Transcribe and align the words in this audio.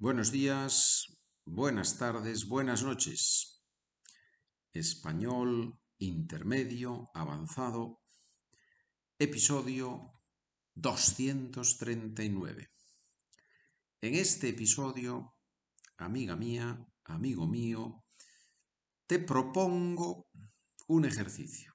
Buenos 0.00 0.30
días, 0.30 1.06
buenas 1.44 1.98
tardes, 1.98 2.46
buenas 2.46 2.84
noches. 2.84 3.64
Español 4.72 5.76
intermedio, 5.98 7.10
avanzado, 7.14 8.00
episodio 9.18 10.12
239. 10.76 12.70
En 14.00 14.14
este 14.14 14.50
episodio, 14.50 15.34
amiga 15.96 16.36
mía, 16.36 16.78
amigo 17.02 17.48
mío, 17.48 18.04
te 19.08 19.18
propongo 19.18 20.28
un 20.86 21.06
ejercicio. 21.06 21.74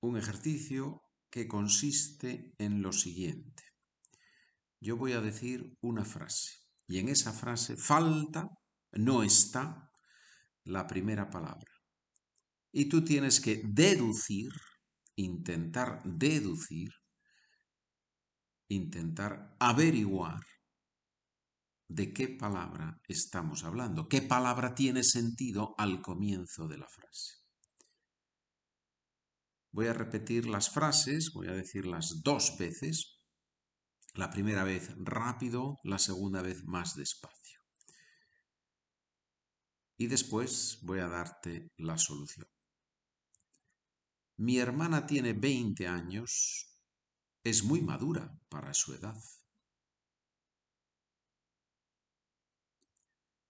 Un 0.00 0.16
ejercicio 0.16 1.04
que 1.30 1.46
consiste 1.46 2.52
en 2.58 2.82
lo 2.82 2.90
siguiente 2.90 3.67
yo 4.80 4.96
voy 4.96 5.12
a 5.12 5.20
decir 5.20 5.76
una 5.80 6.04
frase 6.04 6.58
y 6.88 6.98
en 6.98 7.08
esa 7.08 7.32
frase 7.32 7.76
falta, 7.76 8.48
no 8.92 9.22
está 9.22 9.90
la 10.64 10.86
primera 10.86 11.28
palabra. 11.28 11.70
Y 12.72 12.88
tú 12.88 13.04
tienes 13.04 13.40
que 13.40 13.62
deducir, 13.64 14.50
intentar 15.16 16.02
deducir, 16.04 16.90
intentar 18.68 19.54
averiguar 19.60 20.40
de 21.88 22.12
qué 22.12 22.28
palabra 22.28 22.98
estamos 23.06 23.64
hablando, 23.64 24.08
qué 24.08 24.22
palabra 24.22 24.74
tiene 24.74 25.02
sentido 25.02 25.74
al 25.78 26.00
comienzo 26.00 26.68
de 26.68 26.78
la 26.78 26.88
frase. 26.88 27.34
Voy 29.72 29.86
a 29.86 29.92
repetir 29.92 30.46
las 30.46 30.70
frases, 30.70 31.32
voy 31.34 31.48
a 31.48 31.52
decirlas 31.52 32.22
dos 32.22 32.56
veces 32.58 33.17
la 34.14 34.30
primera 34.30 34.64
vez 34.64 34.94
rápido, 34.98 35.78
la 35.84 35.98
segunda 35.98 36.42
vez 36.42 36.64
más 36.64 36.96
despacio. 36.96 37.60
Y 39.96 40.06
después 40.06 40.78
voy 40.82 41.00
a 41.00 41.08
darte 41.08 41.72
la 41.76 41.98
solución. 41.98 42.46
Mi 44.36 44.58
hermana 44.58 45.06
tiene 45.06 45.32
20 45.32 45.88
años, 45.88 46.80
es 47.42 47.64
muy 47.64 47.82
madura 47.82 48.40
para 48.48 48.72
su 48.72 48.94
edad. 48.94 49.20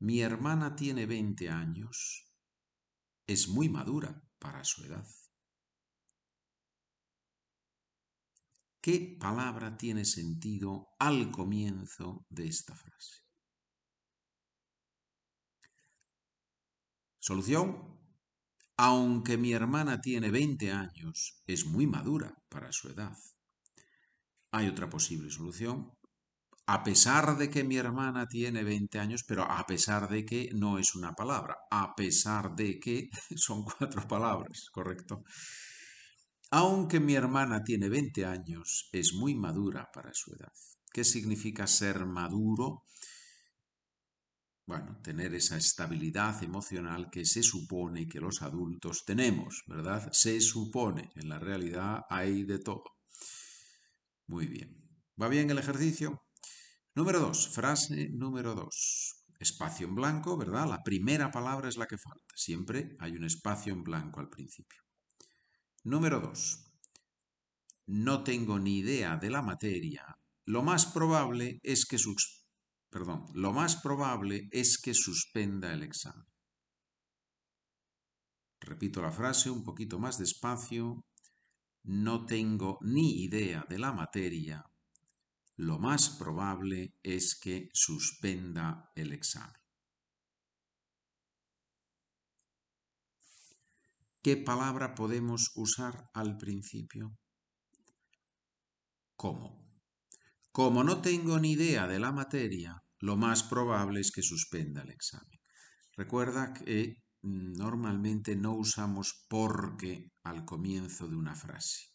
Mi 0.01 0.21
hermana 0.21 0.77
tiene 0.77 1.05
20 1.07 1.51
años, 1.51 2.33
es 3.27 3.49
muy 3.49 3.69
madura 3.69 4.23
para 4.39 4.65
su 4.65 4.85
edad. 4.85 5.07
¿Qué 8.81 9.17
palabra 9.19 9.77
tiene 9.77 10.05
sentido 10.05 10.91
al 11.01 11.33
comienzo 11.33 12.25
de 12.29 12.47
esta 12.47 12.75
frase? 12.77 13.25
Solución. 17.19 17.99
Aunque 18.77 19.37
mi 19.37 19.53
hermana 19.53 20.01
tiene 20.01 20.31
20 20.31 20.71
años, 20.71 21.43
es 21.49 21.67
muy 21.67 21.89
madura 21.89 22.33
para 22.49 22.71
su 22.71 22.89
edad. 22.89 23.17
Hay 24.53 24.69
otra 24.69 24.89
posible 24.89 25.29
solución. 25.29 25.93
A 26.67 26.85
pesar 26.85 27.37
de 27.37 27.51
que 27.51 27.65
mi 27.65 27.77
hermana 27.77 28.29
tiene 28.29 28.63
20 28.63 29.01
años, 29.01 29.25
pero 29.27 29.43
a 29.43 29.67
pesar 29.67 30.09
de 30.09 30.25
que 30.25 30.51
no 30.55 30.79
es 30.79 30.95
una 30.95 31.15
palabra, 31.15 31.57
a 31.71 31.95
pesar 31.97 32.55
de 32.55 32.79
que 32.79 33.11
son 33.37 33.65
cuatro 33.65 34.07
palabras, 34.07 34.69
¿correcto? 34.71 35.25
Aunque 36.51 36.99
mi 36.99 37.15
hermana 37.15 37.63
tiene 37.63 37.91
20 37.91 38.25
años, 38.25 38.89
es 38.93 39.13
muy 39.13 39.35
madura 39.35 39.91
para 39.93 40.15
su 40.15 40.33
edad. 40.35 40.53
¿Qué 40.91 41.05
significa 41.05 41.67
ser 41.67 42.07
maduro? 42.07 42.85
Bueno, 44.67 44.99
tener 45.03 45.35
esa 45.35 45.59
estabilidad 45.59 46.43
emocional 46.43 47.11
que 47.11 47.27
se 47.27 47.43
supone 47.43 48.09
que 48.09 48.21
los 48.21 48.41
adultos 48.41 49.05
tenemos, 49.05 49.63
¿verdad? 49.67 50.11
Se 50.13 50.41
supone, 50.41 51.11
en 51.17 51.29
la 51.29 51.39
realidad 51.39 52.01
hay 52.09 52.45
de 52.45 52.59
todo. 52.59 52.85
Muy 54.27 54.47
bien. 54.47 54.75
¿Va 55.21 55.29
bien 55.29 55.51
el 55.51 55.59
ejercicio? 55.59 56.23
Número 56.95 57.21
dos, 57.21 57.49
frase 57.49 58.09
número 58.09 58.55
dos. 58.55 59.27
Espacio 59.39 59.87
en 59.87 59.95
blanco, 59.95 60.37
¿verdad? 60.37 60.67
La 60.67 60.83
primera 60.83 61.31
palabra 61.31 61.69
es 61.69 61.77
la 61.77 61.87
que 61.87 61.99
falta. 61.99 62.35
Siempre 62.35 62.97
hay 63.01 63.13
un 63.17 63.25
espacio 63.25 63.73
en 63.73 63.83
blanco 63.83 64.21
al 64.21 64.31
principio. 64.31 64.88
Número 65.89 66.21
2. 66.21 66.71
No 67.87 68.23
tengo 68.23 68.59
ni 68.59 68.81
idea 68.81 69.17
de 69.17 69.31
la 69.31 69.41
materia. 69.41 70.19
Lo 70.45 70.63
más 70.63 70.85
probable 70.85 71.61
es 71.63 71.87
que. 71.87 71.97
Perdón, 72.91 73.25
lo 73.33 73.55
más 73.55 73.77
probable 73.77 74.51
es 74.53 74.77
que 74.77 74.93
suspenda 74.93 75.73
el 75.73 75.83
examen. 75.83 76.27
Repito 78.61 79.01
la 79.01 79.13
frase 79.13 79.49
un 79.49 79.65
poquito 79.65 79.99
más 79.99 80.19
despacio. 80.19 81.07
No 81.85 82.27
tengo 82.27 82.77
ni 82.83 83.23
idea 83.23 83.65
de 83.67 83.79
la 83.79 83.95
materia. 83.95 84.63
Lo 85.57 85.79
más 85.79 86.11
probable 86.11 86.99
es 87.03 87.35
que 87.41 87.71
suspenda 87.73 88.93
el 88.95 89.15
examen. 89.15 89.68
¿Qué 94.21 94.37
palabra 94.37 94.97
podemos 94.97 95.53
usar 95.55 96.11
al 96.13 96.37
principio? 96.39 97.17
¿Cómo? 99.15 99.81
Como 100.51 100.83
no 100.83 101.01
tengo 101.01 101.39
ni 101.39 101.53
idea 101.53 101.87
de 101.87 102.01
la 102.01 102.11
materia, 102.11 102.83
lo 102.99 103.17
más 103.17 103.45
probable 103.45 104.01
es 104.01 104.11
que 104.11 104.23
suspenda 104.23 104.83
el 104.83 104.91
examen. 104.91 105.39
Recuerda 105.97 106.53
que 106.53 106.97
mm, 107.23 107.53
normalmente 107.53 108.35
no 108.35 108.55
usamos 108.55 109.25
porque 109.29 110.11
al 110.25 110.45
comienzo 110.45 111.07
de 111.07 111.15
una 111.15 111.37
frase. 111.37 111.87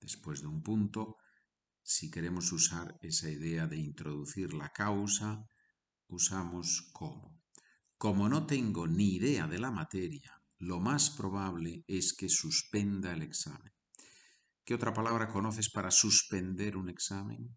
Después 0.00 0.40
de 0.40 0.46
un 0.46 0.62
punto, 0.62 1.16
si 1.82 2.12
queremos 2.12 2.52
usar 2.52 2.96
esa 3.00 3.28
idea 3.28 3.66
de 3.66 3.78
introducir 3.78 4.54
la 4.54 4.68
causa, 4.68 5.44
usamos 6.06 6.90
como. 6.92 7.40
Como 7.96 8.28
no 8.28 8.46
tengo 8.46 8.86
ni 8.86 9.16
idea 9.16 9.48
de 9.48 9.58
la 9.58 9.72
materia, 9.72 10.38
lo 10.58 10.80
más 10.80 11.10
probable 11.10 11.84
es 11.86 12.12
que 12.12 12.28
suspenda 12.28 13.12
el 13.12 13.22
examen. 13.22 13.72
¿Qué 14.64 14.74
otra 14.74 14.92
palabra 14.92 15.28
conoces 15.28 15.70
para 15.70 15.90
suspender 15.90 16.76
un 16.76 16.88
examen? 16.88 17.56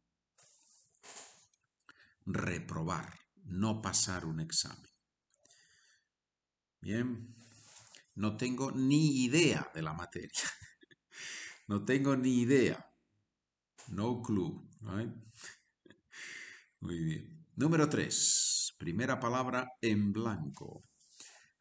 Reprobar, 2.26 3.20
no 3.44 3.82
pasar 3.82 4.26
un 4.26 4.40
examen. 4.40 4.90
Bien, 6.80 7.36
no 8.16 8.38
tengo 8.38 8.72
ni 8.72 9.24
idea 9.24 9.70
de 9.74 9.82
la 9.82 9.94
materia. 9.94 10.32
No 11.68 11.86
tengo 11.86 12.18
ni 12.18 12.42
idea. 12.42 12.86
No 13.88 14.22
clue. 14.22 14.62
Muy 16.82 17.00
bien. 17.00 17.48
Número 17.56 17.88
tres. 17.88 18.76
Primera 18.78 19.22
palabra 19.22 19.70
en 19.80 20.12
blanco 20.12 20.91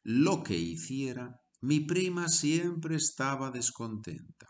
lo 0.05 0.43
que 0.43 0.56
hiciera, 0.56 1.41
mi 1.62 1.81
prima 1.81 2.28
siempre 2.28 2.97
estaba 2.97 3.50
descontenta. 3.50 4.47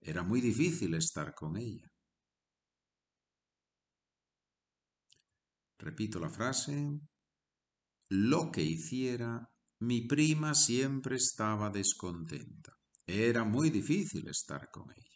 Era 0.00 0.22
muy 0.22 0.40
difícil 0.40 0.94
estar 0.94 1.34
con 1.34 1.56
ella. 1.56 1.88
Repito 5.78 6.18
la 6.18 6.30
frase. 6.30 7.00
Lo 8.10 8.50
que 8.50 8.62
hiciera, 8.62 9.48
mi 9.80 10.06
prima 10.06 10.54
siempre 10.54 11.16
estaba 11.16 11.70
descontenta. 11.70 12.72
Era 13.06 13.44
muy 13.44 13.70
difícil 13.70 14.28
estar 14.28 14.68
con 14.70 14.90
ella. 14.90 15.08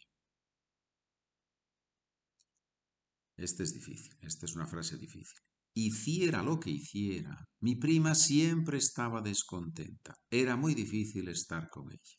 Este 3.35 3.63
es 3.63 3.73
difícil, 3.73 4.15
esta 4.21 4.45
es 4.45 4.55
una 4.55 4.67
frase 4.67 4.97
difícil. 4.97 5.39
Hiciera 5.75 6.43
lo 6.43 6.59
que 6.59 6.69
hiciera, 6.69 7.47
mi 7.61 7.75
prima 7.75 8.13
siempre 8.13 8.77
estaba 8.77 9.21
descontenta. 9.21 10.13
Era 10.29 10.55
muy 10.55 10.75
difícil 10.75 11.29
estar 11.29 11.69
con 11.69 11.91
ella. 11.91 12.17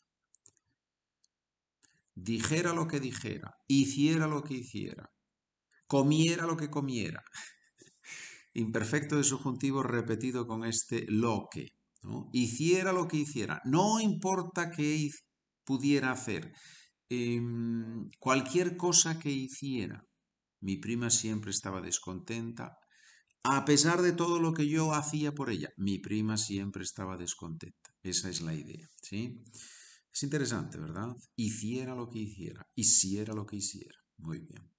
Dijera 2.13 2.73
lo 2.73 2.87
que 2.87 2.99
dijera, 2.99 3.55
hiciera 3.67 4.27
lo 4.27 4.43
que 4.43 4.55
hiciera, 4.55 5.09
comiera 5.87 6.45
lo 6.45 6.57
que 6.57 6.69
comiera. 6.69 7.23
Imperfecto 8.53 9.17
de 9.17 9.23
subjuntivo 9.23 9.83
repetido 9.83 10.47
con 10.47 10.65
este 10.65 11.05
lo 11.07 11.47
que. 11.51 11.69
Hiciera 12.33 12.93
lo 12.93 13.07
que 13.07 13.17
hiciera. 13.17 13.61
No 13.65 13.99
importa 13.99 14.69
qué 14.69 15.09
pudiera 15.63 16.11
hacer. 16.11 16.51
Em, 17.09 18.09
cualquier 18.19 18.77
cosa 18.77 19.19
que 19.19 19.31
hiciera. 19.31 20.03
Mi 20.61 20.77
prima 20.77 21.09
siempre 21.09 21.51
estaba 21.51 21.81
descontenta, 21.81 22.77
a 23.45 23.63
pesar 23.63 24.01
de 24.01 24.11
todo 24.11 24.39
lo 24.39 24.53
que 24.53 24.67
yo 24.67 24.93
hacía 24.93 25.33
por 25.33 25.49
ella, 25.49 25.69
mi 25.77 25.99
prima 25.99 26.37
siempre 26.37 26.83
estaba 26.83 27.17
descontenta. 27.17 27.91
Esa 28.01 28.29
es 28.29 28.41
la 28.41 28.53
idea, 28.53 28.87
¿sí? 29.01 29.43
Es 30.11 30.23
interesante, 30.23 30.77
¿verdad? 30.77 31.15
Hiciera 31.35 31.95
lo 31.95 32.09
que 32.09 32.19
hiciera, 32.19 32.65
hiciera 32.75 33.33
lo 33.33 33.45
que 33.45 33.57
hiciera. 33.57 33.97
Muy 34.17 34.39
bien. 34.39 34.71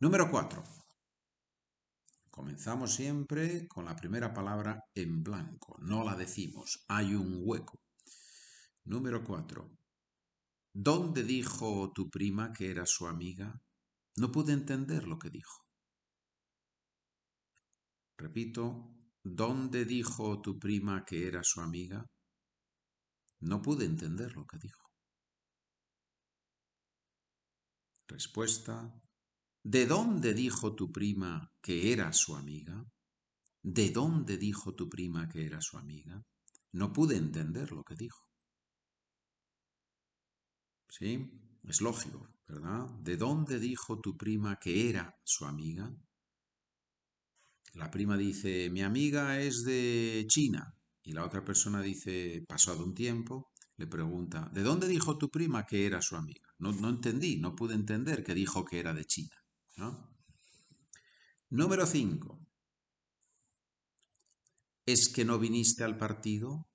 Número 0.00 0.30
cuatro. 0.30 0.62
Comenzamos 2.30 2.94
siempre 2.94 3.66
con 3.66 3.86
la 3.86 3.96
primera 3.96 4.34
palabra 4.34 4.78
en 4.94 5.22
blanco, 5.22 5.76
no 5.80 6.04
la 6.04 6.14
decimos, 6.14 6.84
hay 6.88 7.14
un 7.14 7.40
hueco. 7.42 7.80
Número 8.86 9.24
4. 9.24 9.68
¿Dónde 10.72 11.24
dijo 11.24 11.90
tu 11.92 12.08
prima 12.08 12.52
que 12.52 12.70
era 12.70 12.86
su 12.86 13.08
amiga? 13.08 13.60
No 14.16 14.30
pude 14.30 14.52
entender 14.52 15.08
lo 15.08 15.18
que 15.18 15.28
dijo. 15.28 15.65
Repito, 18.18 18.94
¿dónde 19.22 19.84
dijo 19.84 20.40
tu 20.40 20.58
prima 20.58 21.04
que 21.04 21.26
era 21.26 21.42
su 21.44 21.60
amiga? 21.60 22.06
No 23.40 23.60
pude 23.60 23.84
entender 23.84 24.34
lo 24.34 24.46
que 24.46 24.58
dijo. 24.58 24.90
Respuesta. 28.08 28.92
¿De 29.62 29.84
dónde 29.86 30.32
dijo 30.32 30.74
tu 30.74 30.90
prima 30.90 31.52
que 31.60 31.92
era 31.92 32.12
su 32.12 32.34
amiga? 32.36 32.84
¿De 33.62 33.90
dónde 33.90 34.38
dijo 34.38 34.74
tu 34.74 34.88
prima 34.88 35.28
que 35.28 35.44
era 35.44 35.60
su 35.60 35.76
amiga? 35.76 36.22
No 36.72 36.92
pude 36.92 37.16
entender 37.16 37.72
lo 37.72 37.82
que 37.82 37.96
dijo. 37.96 38.24
¿Sí? 40.88 41.58
Es 41.64 41.80
lógico, 41.80 42.28
¿verdad? 42.46 42.88
¿De 43.00 43.16
dónde 43.16 43.58
dijo 43.58 44.00
tu 44.00 44.16
prima 44.16 44.56
que 44.56 44.88
era 44.88 45.12
su 45.24 45.44
amiga? 45.44 45.92
La 47.76 47.90
prima 47.90 48.16
dice, 48.16 48.70
mi 48.70 48.82
amiga 48.82 49.38
es 49.38 49.62
de 49.62 50.24
China. 50.28 50.74
Y 51.02 51.12
la 51.12 51.24
otra 51.24 51.44
persona 51.44 51.82
dice, 51.82 52.42
pasado 52.48 52.82
un 52.82 52.94
tiempo, 52.94 53.52
le 53.76 53.86
pregunta, 53.86 54.50
¿de 54.54 54.62
dónde 54.62 54.88
dijo 54.88 55.18
tu 55.18 55.30
prima 55.30 55.66
que 55.66 55.84
era 55.84 56.00
su 56.00 56.16
amiga? 56.16 56.48
No, 56.58 56.72
no 56.72 56.88
entendí, 56.88 57.36
no 57.36 57.54
pude 57.54 57.74
entender 57.74 58.24
que 58.24 58.34
dijo 58.34 58.64
que 58.64 58.80
era 58.80 58.94
de 58.94 59.04
China. 59.04 59.36
Número 61.50 61.86
5. 61.86 62.40
¿Es 64.86 65.10
que 65.10 65.26
no 65.26 65.38
viniste 65.38 65.84
al 65.84 65.98
partido? 65.98 66.66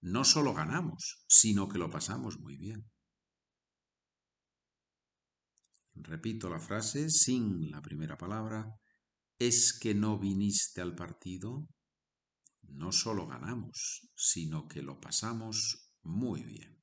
No 0.00 0.24
solo 0.24 0.54
ganamos, 0.54 1.22
sino 1.28 1.68
que 1.68 1.78
lo 1.78 1.90
pasamos 1.90 2.38
muy 2.40 2.56
bien. 2.56 2.90
Repito 5.94 6.48
la 6.48 6.60
frase 6.60 7.10
sin 7.10 7.70
la 7.70 7.82
primera 7.82 8.16
palabra. 8.16 8.74
¿Es 9.38 9.72
que 9.78 9.94
no 9.94 10.18
viniste 10.18 10.80
al 10.80 10.94
partido? 10.94 11.66
No 12.62 12.92
solo 12.92 13.26
ganamos, 13.26 14.08
sino 14.14 14.68
que 14.68 14.82
lo 14.82 15.00
pasamos 15.00 15.90
muy 16.02 16.42
bien. 16.42 16.82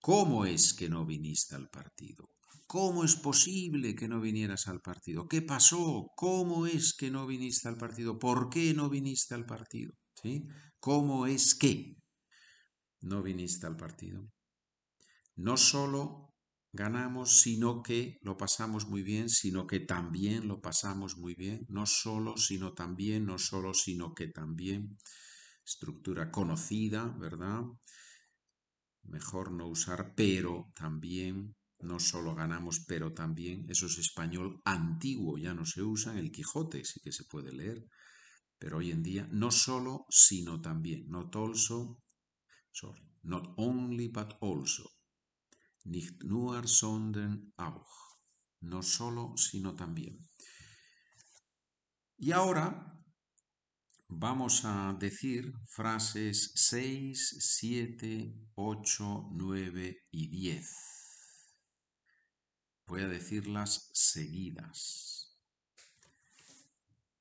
¿Cómo 0.00 0.44
es 0.44 0.74
que 0.74 0.90
no 0.90 1.06
viniste 1.06 1.54
al 1.54 1.70
partido? 1.70 2.28
¿Cómo 2.66 3.04
es 3.04 3.16
posible 3.16 3.94
que 3.94 4.08
no 4.08 4.20
vinieras 4.20 4.68
al 4.68 4.82
partido? 4.82 5.26
¿Qué 5.26 5.40
pasó? 5.40 6.10
¿Cómo 6.16 6.66
es 6.66 6.92
que 6.92 7.10
no 7.10 7.26
viniste 7.26 7.68
al 7.68 7.78
partido? 7.78 8.18
¿Por 8.18 8.50
qué 8.50 8.74
no 8.74 8.90
viniste 8.90 9.34
al 9.34 9.46
partido? 9.46 9.94
¿Sí? 10.20 10.46
¿Cómo 10.78 11.26
es 11.26 11.54
que 11.54 11.96
no 13.00 13.22
viniste 13.22 13.66
al 13.66 13.76
partido? 13.76 14.28
No 15.36 15.56
solo 15.56 16.33
ganamos, 16.74 17.40
sino 17.40 17.82
que 17.82 18.18
lo 18.22 18.36
pasamos 18.36 18.86
muy 18.86 19.02
bien, 19.02 19.30
sino 19.30 19.66
que 19.66 19.80
también 19.80 20.46
lo 20.46 20.60
pasamos 20.60 21.16
muy 21.16 21.34
bien. 21.34 21.64
No 21.68 21.86
solo, 21.86 22.36
sino 22.36 22.74
también, 22.74 23.24
no 23.24 23.38
solo, 23.38 23.72
sino 23.72 24.12
que 24.12 24.28
también. 24.28 24.98
Estructura 25.64 26.30
conocida, 26.30 27.16
¿verdad? 27.18 27.62
mejor 29.06 29.52
no 29.52 29.68
usar 29.68 30.14
pero 30.14 30.72
también, 30.74 31.56
no 31.80 31.98
solo 32.00 32.34
ganamos 32.34 32.84
pero 32.86 33.12
también, 33.12 33.66
eso 33.68 33.86
es 33.86 33.98
español 33.98 34.60
antiguo, 34.64 35.36
ya 35.38 35.54
no 35.54 35.66
se 35.66 35.82
usa, 35.82 36.12
en 36.12 36.18
el 36.18 36.32
Quijote 36.32 36.84
sí 36.84 37.00
que 37.00 37.12
se 37.12 37.24
puede 37.24 37.52
leer, 37.52 37.86
pero 38.58 38.78
hoy 38.78 38.90
en 38.90 39.02
día 39.02 39.28
no 39.30 39.50
solo, 39.50 40.06
sino 40.08 40.60
también, 40.60 41.08
not 41.08 41.34
also, 41.36 42.02
sorry, 42.70 43.06
not 43.22 43.52
only 43.56 44.08
but 44.08 44.34
also, 44.40 44.90
nicht 45.84 46.22
nur, 46.24 46.66
sondern 46.66 47.52
auch, 47.56 48.18
no 48.60 48.82
solo, 48.82 49.36
sino 49.36 49.74
también. 49.74 50.28
Y 52.16 52.32
ahora 52.32 52.94
Vamos 54.08 54.64
a 54.64 54.94
decir 54.98 55.52
frases 55.66 56.52
6, 56.54 57.36
7, 57.40 58.50
8, 58.54 59.28
9 59.32 60.06
y 60.12 60.28
10. 60.28 60.70
Voy 62.86 63.02
a 63.02 63.08
decirlas 63.08 63.90
seguidas. 63.92 65.36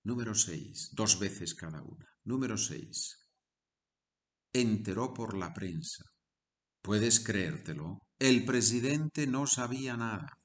Número 0.03 0.35
6, 0.35 0.89
dos 0.93 1.17
veces 1.17 1.55
cada 1.55 1.81
una. 1.81 2.07
Número 2.25 2.57
6. 2.57 3.17
Enteró 4.53 5.13
por 5.13 5.35
la 5.35 5.51
prensa. 5.51 6.12
¿Puedes 6.83 7.21
creértelo? 7.21 7.99
El 8.19 8.43
presidente 8.43 9.25
no 9.25 9.47
sabía 9.47 9.95
nada. 9.95 10.37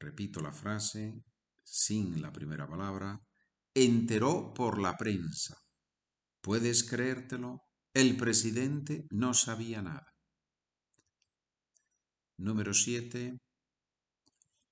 Repito 0.00 0.40
la 0.40 0.52
frase 0.52 1.22
sin 1.62 2.22
la 2.22 2.32
primera 2.32 2.66
palabra, 2.66 3.20
enteró 3.74 4.54
por 4.54 4.80
la 4.80 4.96
prensa. 4.96 5.58
¿Puedes 6.40 6.88
creértelo? 6.88 7.60
El 7.92 8.16
presidente 8.16 9.06
no 9.10 9.34
sabía 9.34 9.82
nada. 9.82 10.06
Número 12.38 12.72
7. 12.72 13.36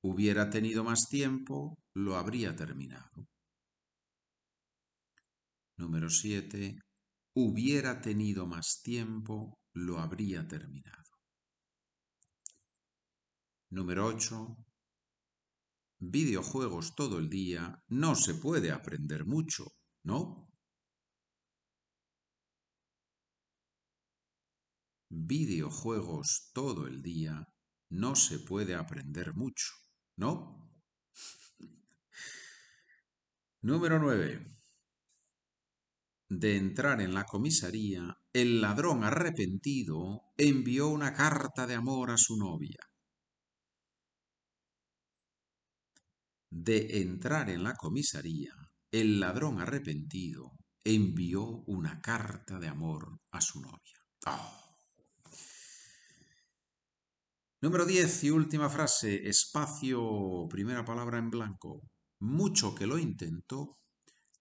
Hubiera 0.03 0.49
tenido 0.49 0.83
más 0.83 1.09
tiempo, 1.09 1.77
lo 1.95 2.17
habría 2.17 2.57
terminado. 2.57 3.27
Número 5.77 6.09
7. 6.09 6.79
Hubiera 7.39 8.01
tenido 8.01 8.47
más 8.47 8.81
tiempo, 8.83 9.61
lo 9.75 9.99
habría 9.99 10.49
terminado. 10.49 11.13
Número 13.69 14.07
8 14.07 14.57
videojuegos 15.99 16.95
todo 16.95 17.19
el 17.19 17.29
día, 17.29 17.83
no 17.89 18.15
se 18.15 18.35
puede 18.35 18.71
aprender 18.71 19.27
mucho, 19.27 19.73
¿no? 20.03 20.51
Videojuegos 25.09 26.51
todo 26.53 26.87
el 26.87 27.03
día, 27.03 27.47
no 27.91 28.15
se 28.17 28.39
puede 28.39 28.75
aprender 28.75 29.35
mucho, 29.35 29.73
¿no? 30.17 30.71
Número 33.63 33.99
9. 33.99 34.56
De 36.29 36.57
entrar 36.57 37.01
en 37.01 37.15
la 37.15 37.25
comisaría, 37.25 38.17
el 38.33 38.61
ladrón 38.61 39.05
arrepentido 39.05 40.23
envió 40.37 40.89
una 40.89 41.13
carta 41.13 41.67
de 41.67 41.75
amor 41.75 42.11
a 42.11 42.17
su 42.17 42.37
novia. 42.37 42.79
de 46.65 47.03
entrar 47.03 47.51
en 47.51 47.63
la 47.63 47.75
comisaría, 47.75 48.55
el 48.91 49.21
ladrón 49.21 49.61
arrepentido 49.61 50.53
envió 50.85 51.45
una 51.67 52.01
carta 52.01 52.59
de 52.59 52.69
amor 52.69 53.19
a 53.31 53.41
su 53.41 53.61
novia. 53.61 53.99
¡Oh! 54.27 54.63
Número 57.61 57.85
10 57.85 58.25
y 58.25 58.31
última 58.31 58.71
frase, 58.71 59.29
espacio, 59.29 60.47
primera 60.49 60.85
palabra 60.85 61.19
en 61.19 61.31
blanco. 61.31 61.83
Mucho 62.21 62.75
que 62.75 62.87
lo 62.87 62.99
intentó, 62.99 63.77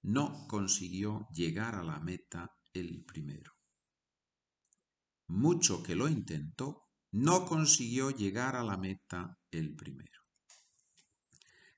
no 0.06 0.46
consiguió 0.48 1.28
llegar 1.34 1.74
a 1.74 1.84
la 1.84 2.00
meta 2.00 2.52
el 2.74 3.04
primero. 3.06 3.54
Mucho 5.28 5.82
que 5.82 5.96
lo 5.96 6.08
intentó, 6.08 6.84
no 7.12 7.46
consiguió 7.46 8.12
llegar 8.12 8.56
a 8.56 8.64
la 8.64 8.78
meta 8.78 9.40
el 9.50 9.76
primero. 9.76 10.22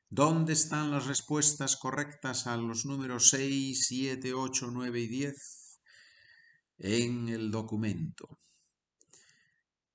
¿Dónde 0.09 0.53
están 0.53 0.91
las 0.91 1.05
respuestas 1.05 1.77
correctas 1.77 2.47
a 2.47 2.57
los 2.57 2.85
números 2.85 3.29
6, 3.29 3.85
7, 3.87 4.33
8, 4.33 4.71
9 4.71 4.99
y 4.99 5.07
10? 5.07 5.79
En 6.79 7.29
el 7.29 7.49
documento. 7.49 8.39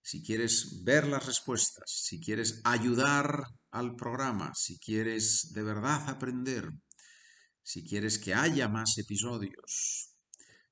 Si 0.01 0.23
quieres 0.23 0.83
ver 0.85 1.07
las 1.07 1.27
respuestas, 1.27 1.85
si 1.87 2.19
quieres 2.19 2.63
ayudar 2.65 3.45
al 3.71 3.95
programa, 3.95 4.53
si 4.55 4.79
quieres 4.79 5.53
de 5.53 5.63
verdad 5.63 6.09
aprender, 6.09 6.71
si 7.63 7.85
quieres 7.85 8.19
que 8.19 8.35
haya 8.35 8.69
más 8.69 8.99
episodios, 8.99 10.17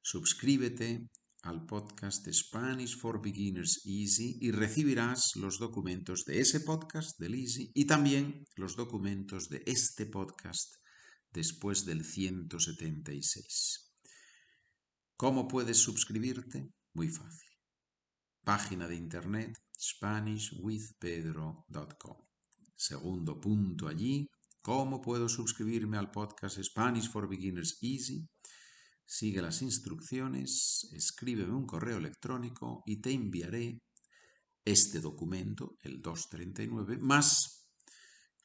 suscríbete 0.03 1.09
al 1.43 1.65
podcast 1.65 2.29
Spanish 2.31 2.99
for 2.99 3.23
Beginners 3.23 3.87
Easy 3.87 4.37
y 4.41 4.51
recibirás 4.51 5.37
los 5.37 5.59
documentos 5.59 6.25
de 6.25 6.41
ese 6.41 6.61
podcast 6.61 7.19
del 7.19 7.35
Easy 7.35 7.71
y 7.75 7.87
también 7.87 8.45
los 8.57 8.77
documentos 8.77 9.49
de 9.49 9.63
este 9.67 10.05
podcast 10.07 10.75
después 11.33 11.87
del 11.87 12.05
176. 12.05 13.93
¿Cómo 15.17 15.49
puedes 15.49 15.79
suscribirte? 15.79 16.69
Muy 16.95 17.09
fácil. 17.09 17.49
Página 18.43 18.89
de 18.89 18.97
internet 18.97 19.57
SpanishWithPedro.com. 19.79 22.17
Segundo 22.75 23.41
punto 23.41 23.87
allí, 23.87 24.29
¿cómo 24.63 25.01
puedo 25.01 25.29
suscribirme 25.29 25.99
al 25.99 26.11
podcast 26.11 26.61
Spanish 26.63 27.11
for 27.11 27.29
Beginners 27.29 27.79
Easy? 27.83 28.29
Sigue 29.05 29.43
las 29.43 29.63
instrucciones, 29.63 30.89
escríbeme 30.93 31.55
un 31.55 31.67
correo 31.67 31.99
electrónico 31.99 32.83
y 32.87 33.01
te 33.01 33.13
enviaré 33.13 33.83
este 34.65 35.01
documento, 35.01 35.77
el 35.83 36.01
239, 36.01 36.99
más 36.99 37.61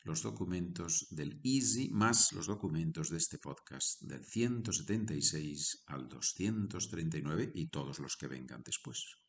los 0.04 0.22
documentos 0.22 1.08
del 1.10 1.40
Easy, 1.44 1.90
más 1.90 2.32
los 2.32 2.48
documentos 2.48 3.10
de 3.10 3.18
este 3.18 3.40
podcast, 3.40 4.02
del 4.02 4.24
176 4.24 5.84
al 5.88 6.08
239 6.08 7.52
y 7.56 7.68
todos 7.70 8.00
los 8.00 8.16
que 8.16 8.28
vengan 8.28 8.62
después. 8.64 9.25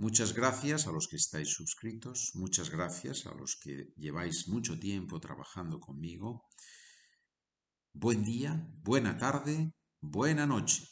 Muchas 0.00 0.32
gracias 0.32 0.86
a 0.86 0.92
los 0.92 1.08
que 1.08 1.16
estáis 1.16 1.50
suscritos, 1.50 2.30
muchas 2.32 2.70
gracias 2.70 3.26
a 3.26 3.34
los 3.34 3.56
que 3.56 3.92
lleváis 3.98 4.48
mucho 4.48 4.78
tiempo 4.78 5.20
trabajando 5.20 5.78
conmigo. 5.78 6.48
Buen 7.92 8.24
día, 8.24 8.66
buena 8.82 9.18
tarde, 9.18 9.74
buena 10.00 10.46
noche. 10.46 10.88